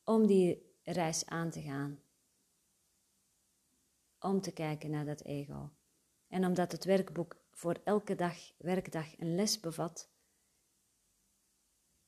om 0.04 0.26
die 0.26 0.71
reis 0.84 1.26
aan 1.26 1.50
te 1.50 1.62
gaan. 1.62 2.00
Om 4.18 4.40
te 4.40 4.52
kijken 4.52 4.90
naar 4.90 5.04
dat 5.04 5.24
ego. 5.24 5.70
En 6.28 6.46
omdat 6.46 6.72
het 6.72 6.84
werkboek 6.84 7.36
voor 7.50 7.80
elke 7.84 8.14
dag, 8.14 8.36
werkdag 8.56 9.18
een 9.18 9.34
les 9.34 9.60
bevat, 9.60 10.10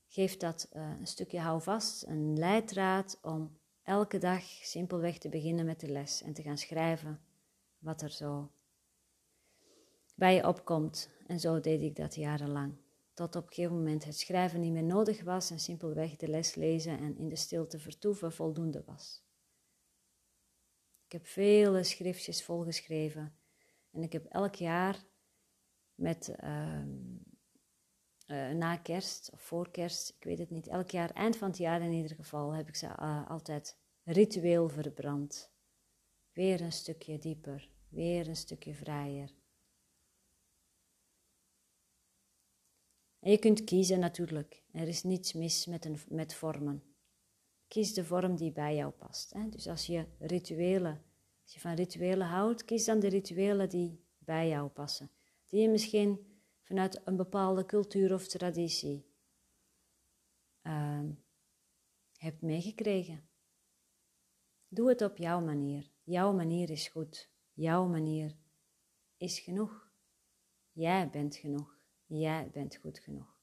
geeft 0.08 0.40
dat 0.40 0.70
uh, 0.72 0.90
een 0.98 1.06
stukje 1.06 1.40
houvast, 1.40 2.06
een 2.06 2.38
leidraad 2.38 3.18
om 3.22 3.58
elke 3.82 4.18
dag 4.18 4.42
simpelweg 4.42 5.18
te 5.18 5.28
beginnen 5.28 5.64
met 5.64 5.80
de 5.80 5.88
les 5.88 6.22
en 6.22 6.32
te 6.32 6.42
gaan 6.42 6.58
schrijven 6.58 7.20
wat 7.78 8.02
er 8.02 8.10
zo 8.10 8.50
bij 10.14 10.34
je 10.34 10.46
opkomt. 10.46 11.10
En 11.26 11.40
zo 11.40 11.60
deed 11.60 11.82
ik 11.82 11.96
dat 11.96 12.14
jarenlang. 12.14 12.83
Tot 13.14 13.36
op 13.36 13.46
een 13.46 13.52
gegeven 13.52 13.76
moment 13.76 14.04
het 14.04 14.18
schrijven 14.18 14.60
niet 14.60 14.72
meer 14.72 14.84
nodig 14.84 15.22
was 15.22 15.50
en 15.50 15.58
simpelweg 15.58 16.16
de 16.16 16.28
les 16.28 16.54
lezen 16.54 16.98
en 16.98 17.16
in 17.16 17.28
de 17.28 17.36
stilte 17.36 17.78
vertoeven 17.78 18.32
voldoende 18.32 18.82
was. 18.86 19.24
Ik 21.04 21.12
heb 21.12 21.26
vele 21.26 21.82
schriftjes 21.82 22.44
volgeschreven 22.44 23.38
en 23.90 24.02
ik 24.02 24.12
heb 24.12 24.24
elk 24.24 24.54
jaar 24.54 25.04
met 25.94 26.34
uh, 28.26 28.50
na 28.50 28.76
kerst 28.76 29.30
of 29.32 29.40
voor 29.40 29.70
kerst, 29.70 30.08
ik 30.08 30.24
weet 30.24 30.38
het 30.38 30.50
niet, 30.50 30.66
elk 30.66 30.90
jaar, 30.90 31.10
eind 31.10 31.36
van 31.36 31.48
het 31.48 31.58
jaar 31.58 31.82
in 31.82 31.92
ieder 31.92 32.16
geval, 32.16 32.54
heb 32.54 32.68
ik 32.68 32.76
ze 32.76 32.86
uh, 32.86 33.30
altijd 33.30 33.78
ritueel 34.02 34.68
verbrand. 34.68 35.52
Weer 36.32 36.60
een 36.60 36.72
stukje 36.72 37.18
dieper, 37.18 37.70
weer 37.88 38.28
een 38.28 38.36
stukje 38.36 38.74
vrijer. 38.74 39.34
En 43.24 43.30
je 43.30 43.38
kunt 43.38 43.64
kiezen 43.64 43.98
natuurlijk. 43.98 44.62
Er 44.72 44.88
is 44.88 45.02
niets 45.02 45.32
mis 45.32 45.66
met, 45.66 45.84
een, 45.84 45.98
met 46.08 46.34
vormen. 46.34 46.82
Kies 47.68 47.94
de 47.94 48.04
vorm 48.04 48.36
die 48.36 48.52
bij 48.52 48.76
jou 48.76 48.92
past. 48.92 49.32
Hè? 49.32 49.48
Dus 49.48 49.68
als 49.68 49.86
je 49.86 50.06
rituelen, 50.18 51.02
als 51.42 51.54
je 51.54 51.60
van 51.60 51.74
rituelen 51.74 52.26
houdt, 52.26 52.64
kies 52.64 52.84
dan 52.84 53.00
de 53.00 53.08
rituelen 53.08 53.68
die 53.68 54.04
bij 54.18 54.48
jou 54.48 54.68
passen. 54.68 55.10
Die 55.46 55.60
je 55.60 55.68
misschien 55.68 56.38
vanuit 56.62 57.00
een 57.04 57.16
bepaalde 57.16 57.64
cultuur 57.64 58.14
of 58.14 58.26
traditie 58.26 59.06
uh, 60.62 61.08
hebt 62.16 62.42
meegekregen. 62.42 63.28
Doe 64.68 64.88
het 64.88 65.02
op 65.02 65.16
jouw 65.16 65.40
manier. 65.40 65.90
Jouw 66.02 66.32
manier 66.32 66.70
is 66.70 66.88
goed. 66.88 67.30
Jouw 67.52 67.86
manier 67.86 68.36
is 69.16 69.38
genoeg. 69.38 69.90
Jij 70.72 71.10
bent 71.10 71.36
genoeg. 71.36 71.83
Jij 72.06 72.50
bent 72.52 72.76
goed 72.76 72.98
genoeg. 72.98 73.36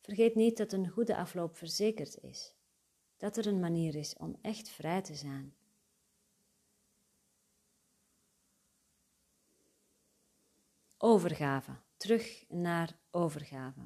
Vergeet 0.00 0.34
niet 0.34 0.56
dat 0.56 0.72
een 0.72 0.88
goede 0.88 1.16
afloop 1.16 1.56
verzekerd 1.56 2.18
is. 2.18 2.54
Dat 3.16 3.36
er 3.36 3.46
een 3.46 3.60
manier 3.60 3.94
is 3.94 4.16
om 4.16 4.38
echt 4.40 4.68
vrij 4.68 5.02
te 5.02 5.14
zijn. 5.14 5.54
Overgave. 10.96 11.76
Terug 11.96 12.44
naar 12.48 12.98
overgave. 13.10 13.80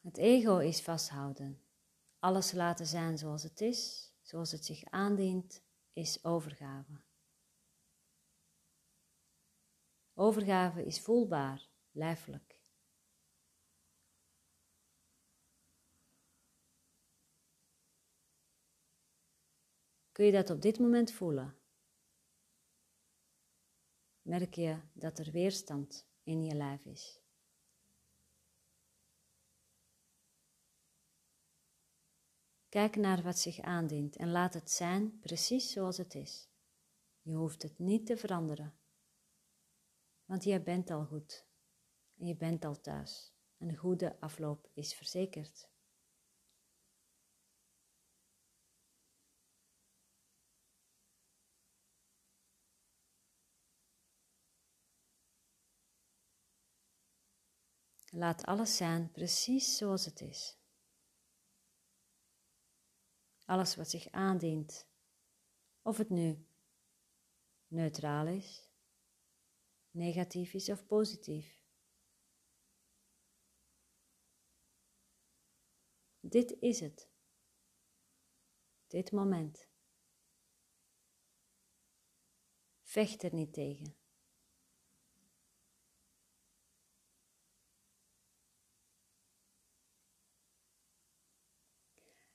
Het 0.00 0.16
ego 0.16 0.58
is 0.58 0.82
vasthouden. 0.82 1.62
Alles 2.18 2.52
laten 2.52 2.86
zijn 2.86 3.18
zoals 3.18 3.42
het 3.42 3.60
is, 3.60 4.12
zoals 4.22 4.52
het 4.52 4.64
zich 4.64 4.84
aandient, 4.84 5.62
is 5.92 6.24
overgave. 6.24 7.00
Overgave 10.14 10.84
is 10.84 11.00
voelbaar, 11.00 11.68
lijfelijk. 11.90 12.60
Kun 20.12 20.24
je 20.24 20.32
dat 20.32 20.50
op 20.50 20.62
dit 20.62 20.78
moment 20.78 21.12
voelen? 21.12 21.56
Merk 24.22 24.54
je 24.54 24.78
dat 24.92 25.18
er 25.18 25.30
weerstand 25.30 26.06
in 26.22 26.44
je 26.44 26.54
lijf 26.54 26.84
is? 26.84 27.20
Kijk 32.68 32.96
naar 32.96 33.22
wat 33.22 33.38
zich 33.38 33.60
aandient 33.60 34.16
en 34.16 34.30
laat 34.30 34.54
het 34.54 34.70
zijn 34.70 35.18
precies 35.20 35.72
zoals 35.72 35.96
het 35.96 36.14
is. 36.14 36.48
Je 37.22 37.34
hoeft 37.34 37.62
het 37.62 37.78
niet 37.78 38.06
te 38.06 38.16
veranderen. 38.16 38.81
Want 40.32 40.44
jij 40.44 40.62
bent 40.62 40.90
al 40.90 41.04
goed 41.04 41.46
en 42.18 42.26
je 42.26 42.36
bent 42.36 42.64
al 42.64 42.80
thuis. 42.80 43.32
Een 43.58 43.76
goede 43.76 44.20
afloop 44.20 44.70
is 44.74 44.94
verzekerd. 44.94 45.70
Laat 58.10 58.44
alles 58.44 58.76
zijn 58.76 59.10
precies 59.10 59.76
zoals 59.76 60.04
het 60.04 60.20
is. 60.20 60.58
Alles 63.44 63.76
wat 63.76 63.90
zich 63.90 64.10
aandient, 64.10 64.86
of 65.82 65.96
het 65.98 66.10
nu 66.10 66.46
neutraal 67.66 68.26
is, 68.26 68.71
negatief 69.92 70.54
is 70.54 70.68
of 70.68 70.86
positief. 70.86 71.60
Dit 76.20 76.56
is 76.60 76.80
het. 76.80 77.10
Dit 78.86 79.12
moment. 79.12 79.68
Vecht 82.82 83.22
er 83.22 83.34
niet 83.34 83.52
tegen. 83.52 83.96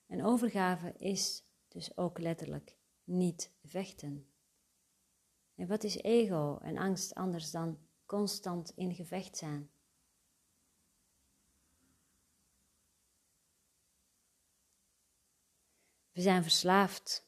En 0.06 0.24
overgave 0.24 0.92
is 0.92 1.44
dus 1.68 1.96
ook 1.96 2.18
letterlijk 2.18 2.78
niet 3.04 3.52
vechten. 3.62 4.27
En 5.58 5.66
wat 5.66 5.84
is 5.84 5.96
ego 5.96 6.58
en 6.62 6.76
angst 6.76 7.14
anders 7.14 7.50
dan 7.50 7.78
constant 8.06 8.72
in 8.76 8.94
gevecht 8.94 9.36
zijn? 9.36 9.70
We 16.12 16.20
zijn 16.20 16.42
verslaafd 16.42 17.26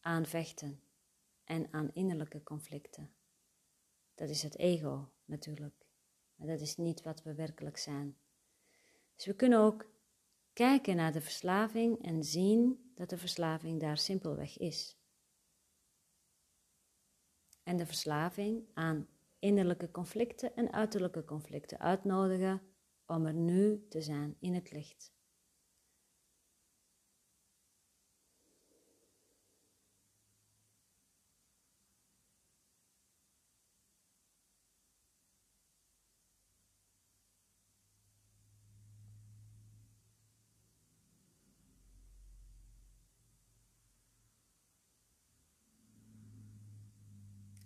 aan 0.00 0.26
vechten 0.26 0.80
en 1.44 1.72
aan 1.72 1.90
innerlijke 1.92 2.42
conflicten. 2.42 3.10
Dat 4.14 4.28
is 4.28 4.42
het 4.42 4.56
ego 4.58 5.08
natuurlijk, 5.24 5.86
maar 6.34 6.46
dat 6.46 6.60
is 6.60 6.76
niet 6.76 7.02
wat 7.02 7.22
we 7.22 7.34
werkelijk 7.34 7.78
zijn. 7.78 8.18
Dus 9.14 9.26
we 9.26 9.34
kunnen 9.34 9.58
ook 9.58 9.86
kijken 10.52 10.96
naar 10.96 11.12
de 11.12 11.20
verslaving 11.20 12.04
en 12.04 12.24
zien 12.24 12.92
dat 12.94 13.10
de 13.10 13.18
verslaving 13.18 13.80
daar 13.80 13.98
simpelweg 13.98 14.58
is 14.58 14.96
en 17.66 17.76
de 17.76 17.86
verslaving 17.86 18.64
aan 18.74 19.08
innerlijke 19.38 19.90
conflicten 19.90 20.54
en 20.54 20.72
uiterlijke 20.72 21.24
conflicten 21.24 21.78
uitnodigen 21.78 22.62
om 23.06 23.26
er 23.26 23.34
nu 23.34 23.86
te 23.88 24.00
zijn 24.00 24.36
in 24.40 24.54
het 24.54 24.72
licht. 24.72 25.15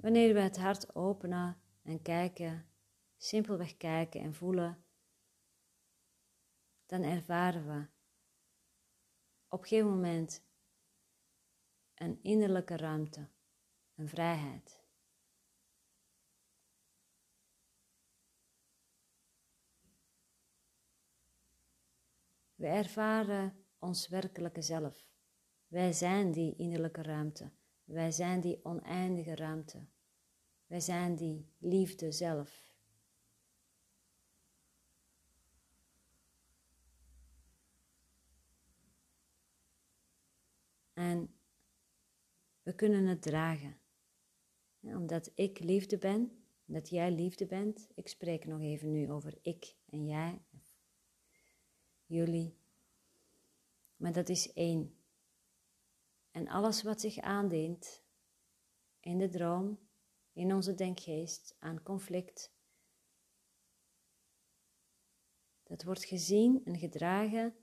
Wanneer 0.00 0.34
we 0.34 0.40
het 0.40 0.58
hart 0.58 0.94
openen 0.94 1.60
en 1.82 2.02
kijken, 2.02 2.68
simpelweg 3.16 3.76
kijken 3.76 4.20
en 4.20 4.34
voelen, 4.34 4.84
dan 6.86 7.02
ervaren 7.02 7.66
we 7.66 7.86
op 9.48 9.60
een 9.60 9.66
gegeven 9.66 9.90
moment 9.90 10.44
een 11.94 12.22
innerlijke 12.22 12.76
ruimte, 12.76 13.28
een 13.94 14.08
vrijheid. 14.08 14.82
We 22.54 22.66
ervaren 22.66 23.66
ons 23.78 24.08
werkelijke 24.08 24.62
zelf. 24.62 25.08
Wij 25.66 25.92
zijn 25.92 26.32
die 26.32 26.56
innerlijke 26.56 27.02
ruimte. 27.02 27.52
Wij 27.90 28.10
zijn 28.10 28.40
die 28.40 28.64
oneindige 28.64 29.34
ruimte. 29.34 29.86
Wij 30.66 30.80
zijn 30.80 31.16
die 31.16 31.46
liefde 31.58 32.12
zelf. 32.12 32.74
En 40.92 41.34
we 42.62 42.74
kunnen 42.74 43.06
het 43.06 43.22
dragen. 43.22 43.78
omdat 44.80 45.30
ik 45.34 45.58
liefde 45.58 45.98
ben, 45.98 46.44
dat 46.64 46.88
jij 46.88 47.12
liefde 47.12 47.46
bent. 47.46 47.88
Ik 47.94 48.08
spreek 48.08 48.44
nog 48.44 48.60
even 48.60 48.90
nu 48.90 49.10
over 49.10 49.38
ik 49.42 49.76
en 49.86 50.06
jij, 50.06 50.42
jullie. 52.06 52.56
Maar 53.96 54.12
dat 54.12 54.28
is 54.28 54.52
één. 54.52 54.99
En 56.40 56.48
alles 56.48 56.82
wat 56.82 57.00
zich 57.00 57.18
aandient 57.18 58.02
in 59.00 59.18
de 59.18 59.28
droom, 59.28 59.88
in 60.32 60.54
onze 60.54 60.74
denkgeest, 60.74 61.56
aan 61.58 61.82
conflict, 61.82 62.52
dat 65.62 65.82
wordt 65.82 66.04
gezien 66.04 66.64
en 66.64 66.78
gedragen 66.78 67.56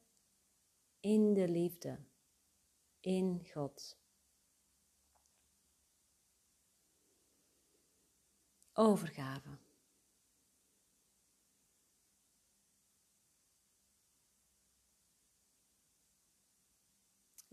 in 0.99 1.33
de 1.33 1.49
liefde, 1.49 2.05
in 2.99 3.47
God. 3.53 3.99
Overgave. 8.73 9.66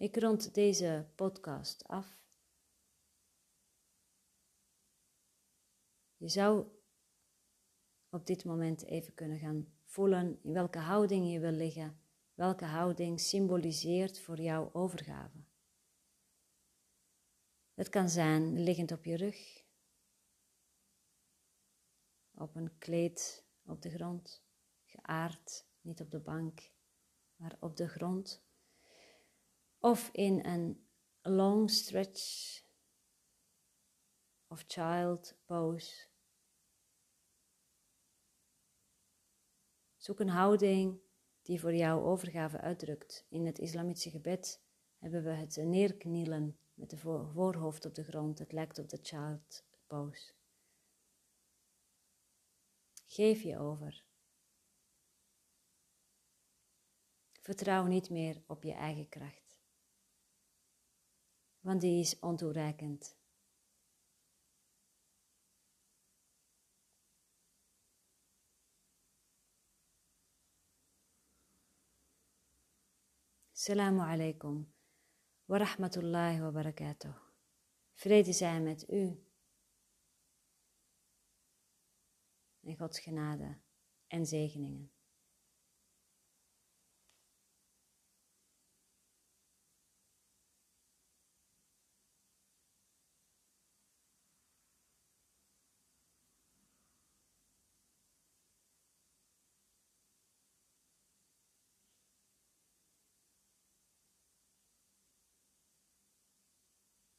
Ik 0.05 0.17
rond 0.17 0.55
deze 0.55 1.07
podcast 1.15 1.85
af. 1.85 2.19
Je 6.17 6.29
zou 6.29 6.67
op 8.09 8.27
dit 8.27 8.45
moment 8.45 8.85
even 8.85 9.15
kunnen 9.15 9.39
gaan 9.39 9.73
voelen 9.85 10.39
in 10.43 10.53
welke 10.53 10.79
houding 10.79 11.33
je 11.33 11.41
wil 11.41 11.51
liggen, 11.51 12.01
welke 12.35 12.65
houding 12.65 13.21
symboliseert 13.21 14.21
voor 14.21 14.41
jou 14.41 14.73
overgave. 14.73 15.39
Het 17.75 17.89
kan 17.89 18.09
zijn 18.09 18.63
liggend 18.63 18.93
op 18.93 19.05
je 19.05 19.17
rug, 19.17 19.65
op 22.35 22.55
een 22.55 22.79
kleed 22.79 23.45
op 23.67 23.83
de 23.83 23.91
grond, 23.91 24.45
geaard, 24.85 25.67
niet 25.81 26.01
op 26.01 26.11
de 26.11 26.21
bank, 26.21 26.71
maar 27.37 27.57
op 27.61 27.77
de 27.77 27.89
grond 27.89 28.45
of 29.85 30.09
in 30.13 30.45
een 30.45 30.87
long 31.23 31.71
stretch 31.71 32.63
of 34.47 34.65
child 34.67 35.37
pose. 35.45 36.07
Zoek 39.97 40.21
een 40.21 40.29
houding 40.29 41.01
die 41.43 41.61
voor 41.61 41.75
jou 41.75 42.05
overgave 42.05 42.61
uitdrukt. 42.61 43.27
In 43.29 43.47
het 43.47 43.59
islamitische 43.59 44.11
gebed 44.11 44.63
hebben 44.99 45.25
we 45.25 45.31
het 45.31 45.57
neerknielen 45.57 46.59
met 46.75 46.91
de 46.91 46.99
voorhoofd 46.99 47.85
op 47.85 47.95
de 47.95 48.05
grond. 48.05 48.39
Het 48.39 48.53
lijkt 48.53 48.79
op 48.79 48.89
de 48.89 48.99
child 49.03 49.65
pose. 49.87 50.33
Geef 53.07 53.43
je 53.43 53.59
over. 53.59 54.05
Vertrouw 57.41 57.87
niet 57.87 58.11
meer 58.11 58.43
op 58.47 58.63
je 58.63 58.73
eigen 58.73 59.09
kracht 59.09 59.44
want 61.65 61.81
die 61.81 62.01
is 62.01 62.19
ontoereikend. 62.21 63.17
Assalamu 73.53 74.01
alaikum 74.01 74.75
wa 75.45 75.59
rahmatullahi 75.59 76.41
wa 76.41 76.51
barakatuh. 76.51 77.17
Vrede 77.93 78.33
zijn 78.33 78.63
met 78.63 78.89
u. 78.89 79.25
En 82.61 82.77
Gods 82.77 83.01
genade 83.01 83.59
en 84.07 84.27
zegeningen. 84.27 84.94